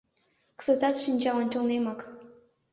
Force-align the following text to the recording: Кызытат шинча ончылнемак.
Кызытат 0.57 0.95
шинча 1.03 1.31
ончылнемак. 1.41 1.99